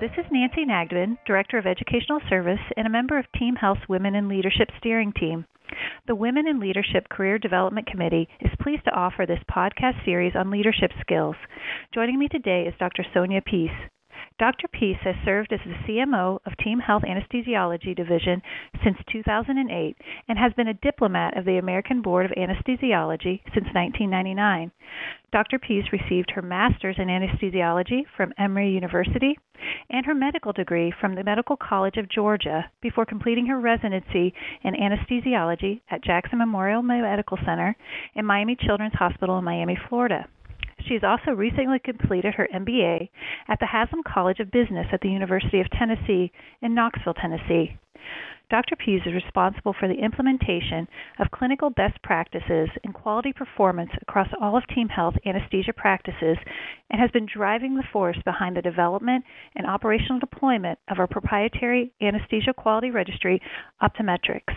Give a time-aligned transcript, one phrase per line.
[0.00, 4.16] This is Nancy Nagdman, Director of Educational Service and a member of Team Health's Women
[4.16, 5.46] in Leadership Steering Team.
[6.08, 10.50] The Women in Leadership Career Development Committee is pleased to offer this podcast series on
[10.50, 11.36] leadership skills.
[11.94, 13.04] Joining me today is Dr.
[13.14, 13.70] Sonya Pease.
[14.36, 14.66] Dr.
[14.66, 18.42] Pease has served as the CMO of Team Health Anesthesiology Division
[18.82, 19.96] since 2008
[20.26, 24.72] and has been a diplomate of the American Board of Anesthesiology since 1999.
[25.30, 25.60] Dr.
[25.60, 29.38] Pease received her master's in anesthesiology from Emory University
[29.88, 34.74] and her medical degree from the Medical College of Georgia before completing her residency in
[34.74, 37.76] anesthesiology at Jackson Memorial Medical Center
[38.16, 40.26] and Miami Children's Hospital in Miami, Florida.
[40.86, 43.08] She has also recently completed her MBA
[43.48, 47.78] at the Haslam College of Business at the University of Tennessee in Knoxville, Tennessee.
[48.50, 48.76] Dr.
[48.76, 50.86] Pease is responsible for the implementation
[51.18, 56.36] of clinical best practices and quality performance across all of Team Health anesthesia practices
[56.90, 59.24] and has been driving the force behind the development
[59.56, 63.40] and operational deployment of our proprietary anesthesia quality registry,
[63.82, 64.54] Optimetrics.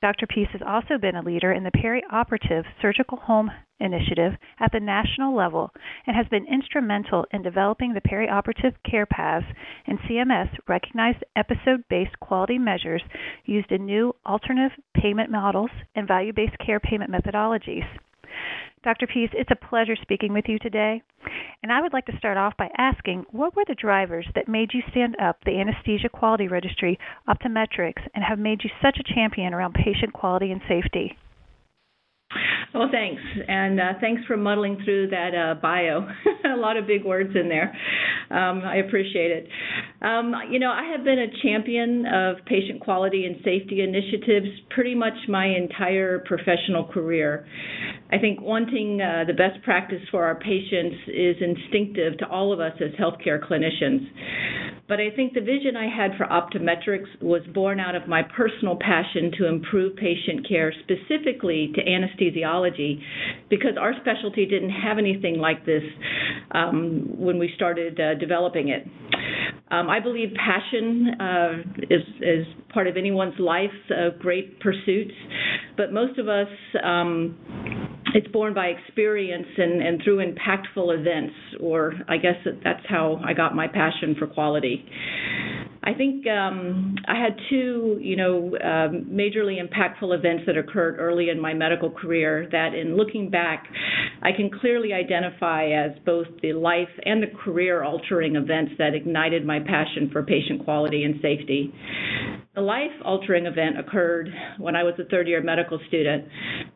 [0.00, 0.26] Dr.
[0.26, 5.34] Pease has also been a leader in the perioperative surgical home initiative at the national
[5.34, 5.70] level
[6.06, 9.46] and has been instrumental in developing the perioperative care paths
[9.86, 13.02] and CMS recognized episode based quality measures
[13.44, 17.86] used in new alternative payment models and value based care payment methodologies.
[18.84, 19.06] Dr.
[19.06, 21.02] Pease, it's a pleasure speaking with you today.
[21.62, 24.72] And I would like to start off by asking what were the drivers that made
[24.72, 29.52] you stand up the Anesthesia Quality Registry, Optimetrics, and have made you such a champion
[29.52, 31.16] around patient quality and safety?
[32.74, 36.06] Well, thanks, and uh, thanks for muddling through that uh, bio.
[36.44, 37.74] a lot of big words in there.
[38.30, 39.48] Um, I appreciate it.
[40.02, 44.94] Um, you know, I have been a champion of patient quality and safety initiatives pretty
[44.94, 47.46] much my entire professional career.
[48.12, 52.60] I think wanting uh, the best practice for our patients is instinctive to all of
[52.60, 54.06] us as healthcare clinicians.
[54.88, 58.76] But I think the vision I had for optimetrics was born out of my personal
[58.80, 61.82] passion to improve patient care, specifically to
[62.18, 63.00] anesthesiology,
[63.50, 65.82] because our specialty didn't have anything like this
[66.52, 68.86] um, when we started uh, developing it.
[69.70, 71.52] Um, I believe passion uh,
[71.90, 75.12] is, is part of anyone's life, uh, great pursuits,
[75.76, 76.48] but most of us.
[76.82, 77.36] Um,
[78.14, 83.20] it's born by experience and, and through impactful events, or I guess that that's how
[83.22, 84.84] I got my passion for quality.
[85.82, 91.30] I think um, I had two, you know, um, majorly impactful events that occurred early
[91.30, 93.66] in my medical career that, in looking back,
[94.22, 99.60] I can clearly identify as both the life and the career-altering events that ignited my
[99.60, 101.72] passion for patient quality and safety.
[102.58, 106.24] The life-altering event occurred when I was a third-year medical student.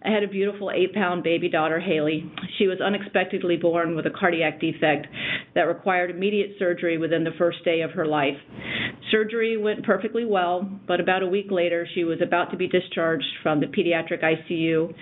[0.05, 2.31] I had a beautiful eight-pound baby daughter, Haley.
[2.57, 5.09] She was unexpectedly born with a cardiac defect
[5.57, 8.37] that required immediate surgery within the first day of her life.
[9.11, 13.27] Surgery went perfectly well, but about a week later, she was about to be discharged
[13.43, 14.95] from the pediatric ICU,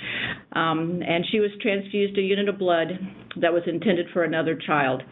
[0.53, 2.99] um, and she was transfused a unit of blood
[3.37, 5.03] that was intended for another child.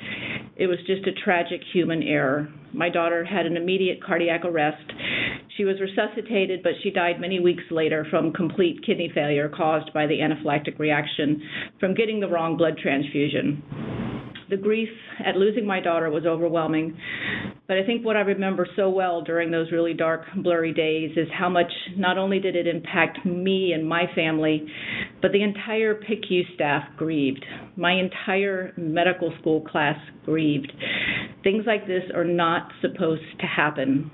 [0.56, 2.48] It was just a tragic human error.
[2.72, 4.92] My daughter had an immediate cardiac arrest.
[5.58, 10.06] She was resuscitated, but she died many weeks later from complete kidney failure caused by
[10.06, 11.42] the anaphylactic reaction
[11.80, 13.60] from getting the wrong blood transfusion.
[14.50, 14.88] The grief
[15.26, 16.96] at losing my daughter was overwhelming.
[17.66, 21.28] But I think what I remember so well during those really dark, blurry days is
[21.36, 24.64] how much not only did it impact me and my family,
[25.20, 27.44] but the entire PICU staff grieved.
[27.76, 30.72] My entire medical school class grieved.
[31.42, 34.10] Things like this are not supposed to happen.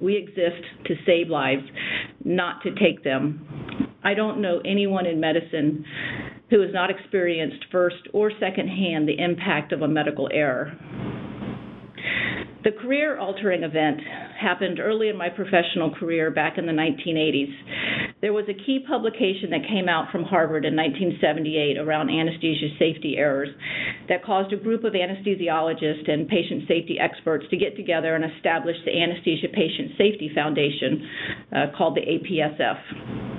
[0.00, 1.62] We exist to save lives,
[2.24, 3.46] not to take them.
[4.04, 5.84] I don't know anyone in medicine
[6.50, 10.78] who has not experienced first or secondhand the impact of a medical error.
[12.62, 14.00] The career altering event
[14.40, 17.52] happened early in my professional career back in the 1980s.
[18.26, 23.14] There was a key publication that came out from Harvard in 1978 around anesthesia safety
[23.16, 23.50] errors
[24.08, 28.74] that caused a group of anesthesiologists and patient safety experts to get together and establish
[28.84, 31.08] the Anesthesia Patient Safety Foundation
[31.54, 33.35] uh, called the APSF.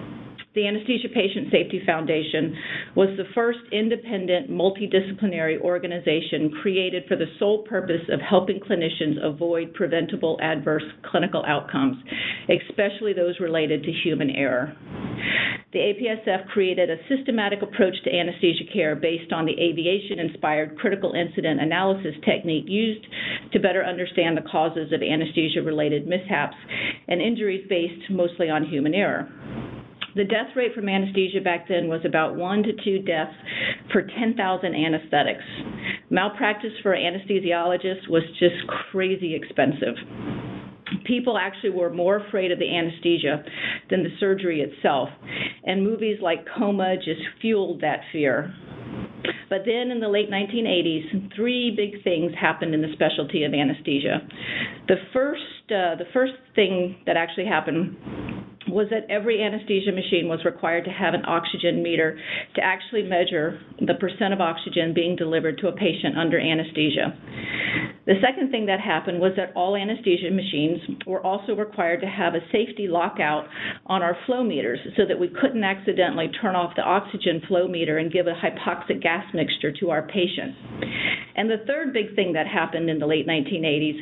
[0.57, 2.57] The Anesthesia Patient Safety Foundation
[2.95, 9.75] was the first independent multidisciplinary organization created for the sole purpose of helping clinicians avoid
[9.75, 10.81] preventable adverse
[11.11, 11.97] clinical outcomes,
[12.49, 14.75] especially those related to human error.
[15.73, 21.13] The APSF created a systematic approach to anesthesia care based on the aviation inspired critical
[21.13, 23.05] incident analysis technique used
[23.53, 26.57] to better understand the causes of anesthesia related mishaps
[27.07, 29.29] and injuries based mostly on human error.
[30.17, 33.35] The death rate from anesthesia back then was about one to two deaths
[33.91, 35.43] for 10,000 anesthetics.
[36.09, 38.55] Malpractice for anesthesiologists was just
[38.91, 39.93] crazy expensive.
[41.05, 43.43] People actually were more afraid of the anesthesia
[43.91, 45.09] than the surgery itself,
[45.65, 48.51] and movies like Coma just fueled that fear.
[49.49, 54.27] But then in the late 1980s, three big things happened in the specialty of anesthesia.
[54.87, 57.95] The first, uh, the first thing that actually happened
[58.69, 62.19] was that every anesthesia machine was required to have an oxygen meter
[62.55, 67.15] to actually measure the percent of oxygen being delivered to a patient under anesthesia.
[68.07, 72.35] The second thing that happened was that all anesthesia machines were also required to have
[72.35, 73.47] a safety lockout
[73.85, 77.97] on our flow meters so that we couldn't accidentally turn off the oxygen flow meter
[77.97, 80.55] and give a hypoxic gas mixture to our patient.
[81.35, 83.99] And the third big thing that happened in the late 1980s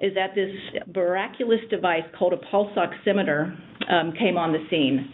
[0.00, 0.50] is that this
[0.92, 3.56] miraculous device called a pulse oximeter
[3.90, 5.12] um, came on the scene.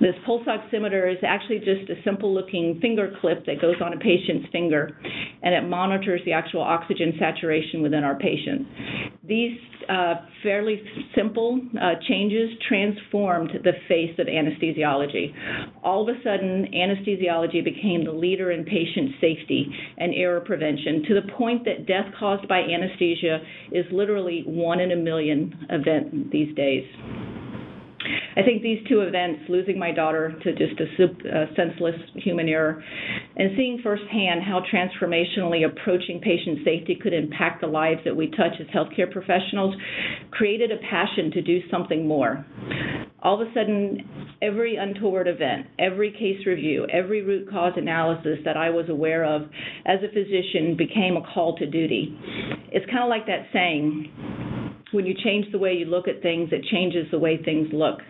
[0.00, 3.98] This pulse oximeter is actually just a simple looking finger clip that goes on a
[3.98, 4.98] patient's finger
[5.42, 8.66] and it monitors the actual oxygen saturation within our patient.
[9.22, 9.58] These
[9.90, 10.82] uh, fairly
[11.14, 15.34] simple uh, changes transformed the face of anesthesiology.
[15.82, 19.66] All of a sudden, anesthesiology became the leader in patient safety
[19.98, 23.40] and error prevention to the point that death caused by anesthesia
[23.72, 26.84] is literally one in a million event these days.
[28.36, 32.82] I think these two events, losing my daughter to just a senseless human error,
[33.36, 38.52] and seeing firsthand how transformationally approaching patient safety could impact the lives that we touch
[38.60, 39.74] as healthcare professionals,
[40.30, 42.44] created a passion to do something more.
[43.22, 48.56] All of a sudden, every untoward event, every case review, every root cause analysis that
[48.56, 49.42] I was aware of
[49.84, 52.16] as a physician became a call to duty.
[52.72, 54.10] It's kind of like that saying,
[54.92, 58.00] when you change the way you look at things, it changes the way things look.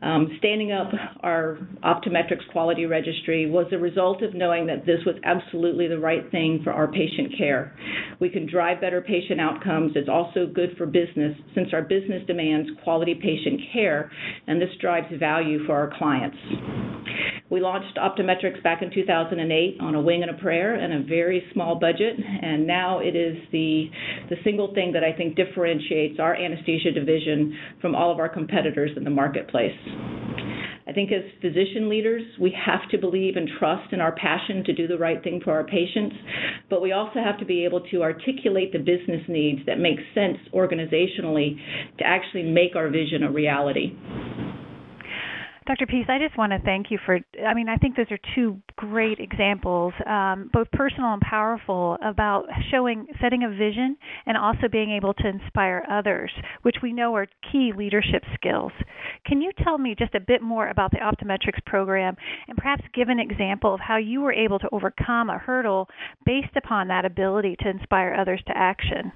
[0.00, 0.88] Um, standing up
[1.20, 6.30] our optimetrics quality registry was a result of knowing that this was absolutely the right
[6.30, 7.76] thing for our patient care.
[8.20, 9.92] We can drive better patient outcomes.
[9.96, 14.10] It's also good for business since our business demands quality patient care,
[14.46, 16.36] and this drives value for our clients.
[17.50, 21.42] We launched optimetrics back in 2008 on a wing and a prayer and a very
[21.54, 23.90] small budget, and now it is the
[24.28, 28.90] the single thing that I think differentiates our anesthesia division from all of our competitors
[28.96, 29.76] in the marketplace.
[30.86, 34.72] I think as physician leaders, we have to believe and trust in our passion to
[34.72, 36.16] do the right thing for our patients,
[36.70, 40.38] but we also have to be able to articulate the business needs that make sense
[40.54, 41.58] organizationally
[41.98, 43.92] to actually make our vision a reality.
[45.68, 45.84] Dr.
[45.84, 47.20] Pease, I just want to thank you for.
[47.46, 52.46] I mean, I think those are two great examples, um, both personal and powerful, about
[52.70, 56.32] showing, setting a vision, and also being able to inspire others,
[56.62, 58.72] which we know are key leadership skills.
[59.26, 62.16] Can you tell me just a bit more about the Optimetrics program,
[62.48, 65.86] and perhaps give an example of how you were able to overcome a hurdle
[66.24, 69.12] based upon that ability to inspire others to action?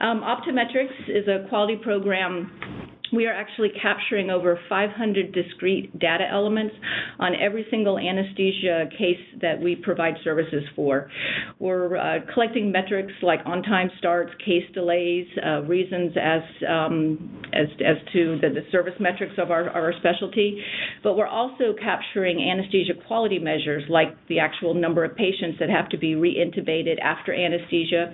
[0.00, 6.74] Um, Optimetrics is a quality program we are actually capturing over 500 discrete data elements
[7.18, 11.10] on every single anesthesia case that we provide services for.
[11.58, 17.96] We're uh, collecting metrics like on-time starts, case delays, uh, reasons as, um, as as
[18.12, 20.62] to the, the service metrics of our, our specialty,
[21.02, 25.88] but we're also capturing anesthesia quality measures like the actual number of patients that have
[25.88, 28.12] to be reintubated after anesthesia,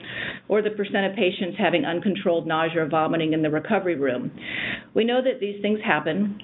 [0.48, 4.30] or the percent of patients having uncontrolled nausea or vomiting in the recovery room.
[4.94, 6.38] We know that these things happen,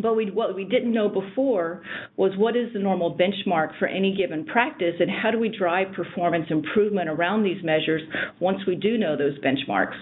[0.00, 1.82] but we, what we didn't know before
[2.16, 5.92] was what is the normal benchmark for any given practice and how do we drive
[5.94, 8.02] performance improvement around these measures
[8.40, 9.98] once we do know those benchmarks.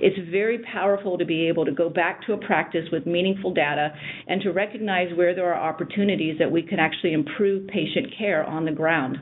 [0.00, 3.92] It's very powerful to be able to go back to a practice with meaningful data
[4.26, 8.64] and to recognize where there are opportunities that we can actually improve patient care on
[8.64, 9.18] the ground.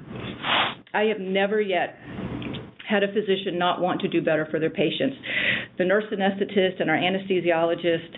[0.95, 1.99] I have never yet
[2.89, 5.17] had a physician not want to do better for their patients.
[5.79, 8.17] The nurse anesthetist and our anesthesiologist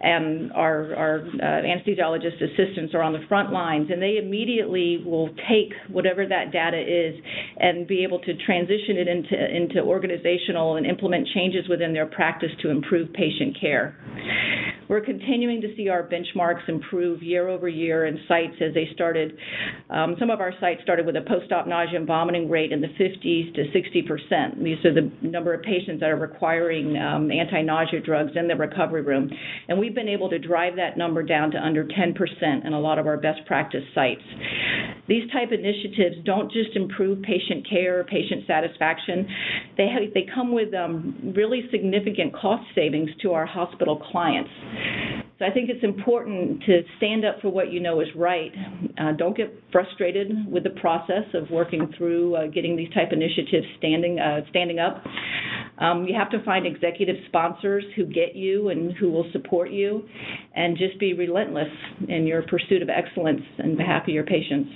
[0.00, 5.28] and our, our uh, anesthesiologist assistants are on the front lines, and they immediately will
[5.48, 7.14] take whatever that data is
[7.58, 12.50] and be able to transition it into, into organizational and implement changes within their practice
[12.62, 13.96] to improve patient care.
[14.88, 19.36] We're continuing to see our benchmarks improve year over year in sites as they started.
[19.90, 22.88] Um, some of our sites started with a post-op nausea and vomiting rate in the
[22.88, 24.64] 50s to 60 percent.
[24.64, 29.02] These are the number of patients that are requiring um, anti-nausea drugs in the recovery
[29.02, 29.30] room,
[29.68, 32.80] and we've been able to drive that number down to under 10 percent in a
[32.80, 34.22] lot of our best practice sites.
[35.06, 39.26] These type initiatives don't just improve patient care, patient satisfaction.
[39.76, 44.50] They they come with um, really significant cost savings to our hospital clients.
[45.38, 48.50] So I think it's important to stand up for what you know is right.
[49.00, 53.66] Uh, don't get frustrated with the process of working through uh, getting these type initiatives
[53.78, 55.04] standing uh, standing up.
[55.78, 60.02] Um, you have to find executive sponsors who get you and who will support you,
[60.56, 61.70] and just be relentless
[62.08, 64.70] in your pursuit of excellence on behalf of your patients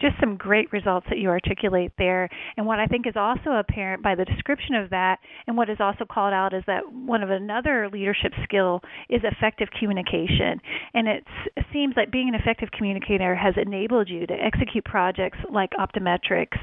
[0.00, 2.28] just some great results that you articulate there.
[2.56, 5.78] And what I think is also apparent by the description of that, and what is
[5.80, 10.60] also called out, is that one of another leadership skill is effective communication.
[10.94, 11.24] And it
[11.72, 16.58] seems like being an effective communicator has enabled you to execute projects like Optimetrics.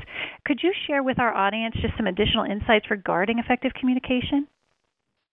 [0.45, 4.47] Could you share with our audience just some additional insights regarding effective communication?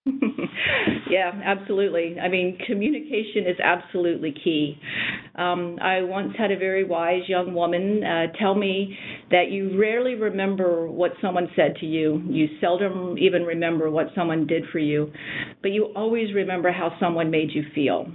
[1.11, 2.19] yeah, absolutely.
[2.19, 4.77] I mean, communication is absolutely key.
[5.37, 8.97] Um, I once had a very wise young woman uh, tell me
[9.31, 12.21] that you rarely remember what someone said to you.
[12.29, 15.11] You seldom even remember what someone did for you,
[15.63, 18.07] but you always remember how someone made you feel.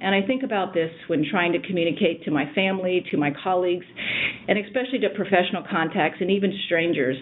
[0.00, 3.86] And I think about this when trying to communicate to my family, to my colleagues,
[4.46, 7.16] and especially to professional contacts and even strangers.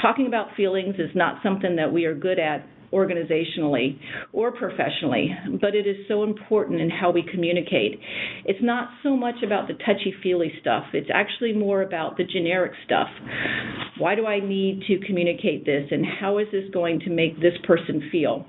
[0.00, 3.98] Talking about feelings is not something that we are good at organizationally
[4.32, 5.30] or professionally,
[5.60, 8.00] but it is so important in how we communicate.
[8.44, 12.72] It's not so much about the touchy feely stuff, it's actually more about the generic
[12.84, 13.08] stuff.
[13.98, 17.54] Why do I need to communicate this, and how is this going to make this
[17.66, 18.46] person feel?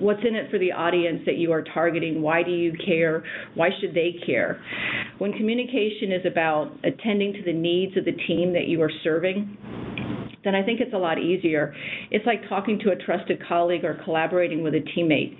[0.00, 2.20] What's in it for the audience that you are targeting?
[2.20, 3.22] Why do you care?
[3.54, 4.60] Why should they care?
[5.18, 9.56] When communication is about attending to the needs of the team that you are serving,
[10.44, 11.74] then I think it's a lot easier.
[12.10, 15.36] It's like talking to a trusted colleague or collaborating with a teammate.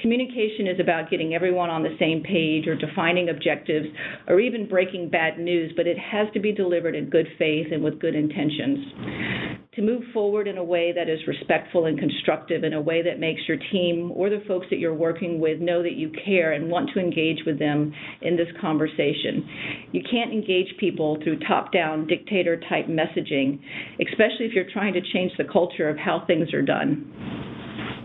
[0.00, 3.86] Communication is about getting everyone on the same page or defining objectives
[4.28, 7.82] or even breaking bad news, but it has to be delivered in good faith and
[7.82, 9.33] with good intentions
[9.76, 13.18] to move forward in a way that is respectful and constructive, in a way that
[13.18, 16.70] makes your team or the folks that you're working with know that you care and
[16.70, 19.48] want to engage with them in this conversation.
[19.92, 23.60] You can't engage people through top down dictator type messaging,
[24.00, 27.53] especially if you're trying to change the culture of how things are done.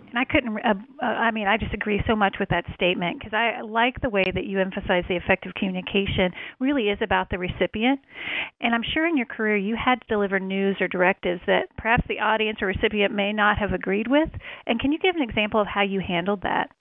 [0.10, 3.20] And I couldn't, uh, uh, I mean, I just agree so much with that statement
[3.20, 7.38] because I like the way that you emphasize the effective communication really is about the
[7.38, 8.00] recipient.
[8.60, 12.04] And I'm sure in your career you had to deliver news or directives that perhaps
[12.08, 14.30] the audience or recipient may not have agreed with.
[14.66, 16.72] And can you give an example of how you handled that?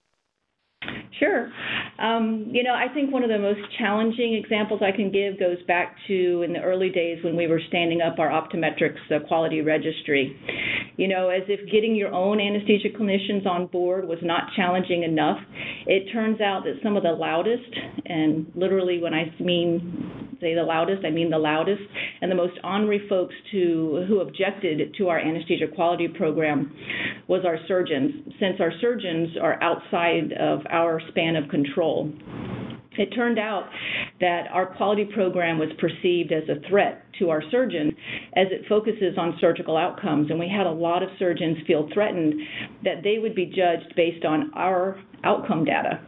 [1.19, 1.51] Sure.
[1.99, 5.59] Um, you know, I think one of the most challenging examples I can give goes
[5.67, 9.61] back to in the early days when we were standing up our optimetrics uh, quality
[9.61, 10.37] registry.
[10.97, 15.39] You know, as if getting your own anesthesia clinicians on board was not challenging enough,
[15.87, 17.71] it turns out that some of the loudest,
[18.07, 21.83] and literally when I mean say the loudest, I mean the loudest,
[22.21, 26.73] and the most ornery folks to who objected to our anesthesia quality program
[27.29, 32.11] was our surgeons, since our surgeons are outside of our span of control.
[32.99, 33.69] It turned out
[34.21, 37.93] that our quality program was perceived as a threat to our surgeons
[38.35, 40.31] as it focuses on surgical outcomes.
[40.31, 42.35] And we had a lot of surgeons feel threatened
[42.83, 46.01] that they would be judged based on our outcome data.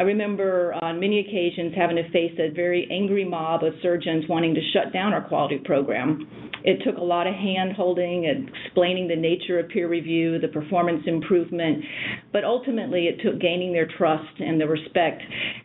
[0.00, 4.54] I remember on many occasions having to face a very angry mob of surgeons wanting
[4.54, 6.26] to shut down our quality program.
[6.64, 10.48] It took a lot of hand holding and explaining the nature of peer review, the
[10.48, 11.84] performance improvement,
[12.32, 15.20] but ultimately it took gaining their trust and the respect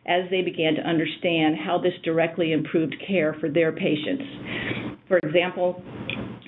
[0.06, 4.26] as they began to understand how this directly improved care for their patients.
[5.08, 5.82] For example,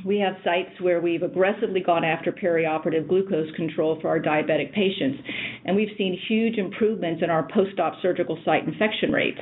[0.07, 5.19] we have sites where we've aggressively gone after perioperative glucose control for our diabetic patients,
[5.65, 9.41] and we've seen huge improvements in our post-op surgical site infection rates.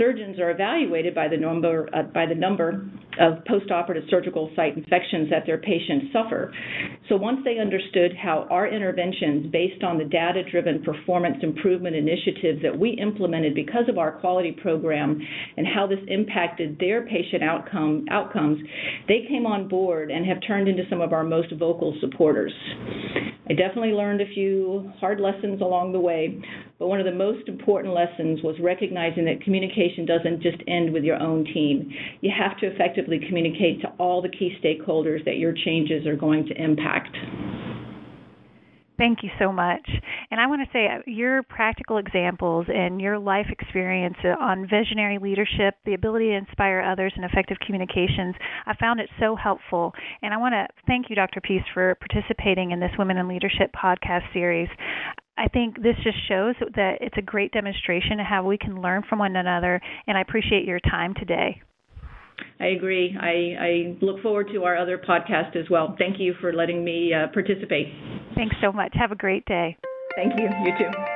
[0.00, 2.88] Surgeons are evaluated by the number uh, by the number
[3.20, 6.54] of post-operative surgical site infections that their patients suffer.
[7.08, 12.78] So once they understood how our interventions based on the data-driven performance improvement initiatives that
[12.78, 15.20] we implemented because of our quality program
[15.58, 18.58] and how this impacted their patient outcome outcomes,
[19.06, 22.52] they came on board and have turned into some of our most vocal supporters.
[23.50, 26.40] I definitely learned a few hard lessons along the way,
[26.78, 31.04] but one of the most important lessons was recognizing that communication doesn't just end with
[31.04, 31.90] your own team.
[32.20, 36.46] You have to effectively communicate to all the key stakeholders that your changes are going
[36.46, 37.16] to impact.
[39.00, 39.88] Thank you so much.
[40.30, 44.68] And I want to say uh, your practical examples and your life experience uh, on
[44.68, 48.34] visionary leadership, the ability to inspire others, and effective communications,
[48.66, 49.94] I found it so helpful.
[50.20, 51.40] And I want to thank you, Dr.
[51.40, 54.68] Pease, for participating in this Women in Leadership podcast series.
[55.36, 59.02] I think this just shows that it's a great demonstration of how we can learn
[59.08, 61.62] from one another, and I appreciate your time today.
[62.58, 63.16] I agree.
[63.18, 65.94] I, I look forward to our other podcast as well.
[65.98, 67.88] Thank you for letting me uh, participate.
[68.34, 68.92] Thanks so much.
[68.94, 69.76] Have a great day.
[70.16, 70.44] Thank you.
[70.44, 71.09] You too.